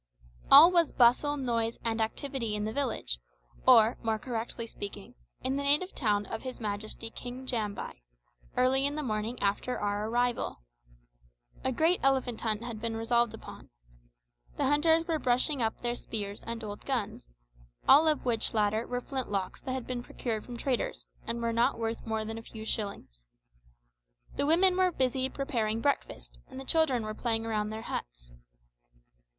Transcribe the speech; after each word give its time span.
All 0.49 0.71
was 0.71 0.91
bustle, 0.93 1.37
noise, 1.37 1.77
and 1.85 2.01
activity 2.01 2.55
in 2.55 2.63
the 2.65 2.73
village, 2.73 3.19
or, 3.67 3.99
more 4.01 4.17
correctly 4.17 4.65
speaking, 4.65 5.13
in 5.43 5.57
the 5.57 5.61
native 5.63 5.93
town 5.93 6.25
of 6.25 6.41
his 6.41 6.59
Majesty 6.59 7.11
King 7.11 7.45
Jambai, 7.45 8.01
early 8.57 8.87
in 8.87 8.95
the 8.95 9.03
morning 9.03 9.39
after 9.43 9.77
our 9.79 10.07
arrival. 10.09 10.63
A 11.63 11.71
great 11.71 11.99
elephant 12.01 12.41
hunt 12.41 12.63
had 12.63 12.81
been 12.81 12.97
resolved 12.97 13.35
on. 13.43 13.69
The 14.57 14.65
hunters 14.65 15.05
were 15.07 15.19
brushing 15.19 15.61
up 15.61 15.81
their 15.81 15.93
spears 15.93 16.41
and 16.47 16.63
old 16.63 16.83
guns 16.83 17.29
all 17.87 18.07
of 18.07 18.25
which 18.25 18.55
latter 18.55 18.87
were 18.87 19.01
flint 19.01 19.29
locks 19.29 19.61
that 19.61 19.73
had 19.73 19.85
been 19.85 20.01
procured 20.01 20.45
from 20.45 20.57
traders, 20.57 21.09
and 21.27 21.39
were 21.43 21.53
not 21.53 21.77
worth 21.77 22.07
more 22.07 22.25
than 22.25 22.39
a 22.39 22.41
few 22.41 22.65
shillings. 22.65 23.21
The 24.35 24.47
women 24.47 24.75
were 24.75 24.91
busy 24.91 25.29
preparing 25.29 25.79
breakfast, 25.79 26.39
and 26.47 26.59
the 26.59 26.65
children 26.65 27.03
were 27.03 27.13
playing 27.13 27.45
around 27.45 27.69
their 27.69 27.83
huts. 27.83 28.31